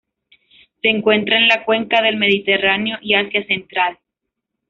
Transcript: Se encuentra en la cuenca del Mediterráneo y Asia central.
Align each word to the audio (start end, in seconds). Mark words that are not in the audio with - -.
Se 0.81 0.87
encuentra 0.89 1.37
en 1.37 1.47
la 1.47 1.63
cuenca 1.63 2.01
del 2.01 2.17
Mediterráneo 2.17 2.97
y 3.03 3.13
Asia 3.13 3.45
central. 3.45 3.99